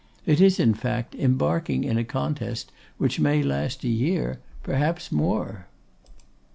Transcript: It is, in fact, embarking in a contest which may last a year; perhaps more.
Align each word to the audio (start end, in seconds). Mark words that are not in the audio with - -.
It 0.25 0.41
is, 0.41 0.59
in 0.59 0.73
fact, 0.73 1.13
embarking 1.13 1.83
in 1.83 1.99
a 1.99 2.03
contest 2.03 2.71
which 2.97 3.19
may 3.19 3.43
last 3.43 3.83
a 3.83 3.87
year; 3.87 4.39
perhaps 4.63 5.11
more. 5.11 5.67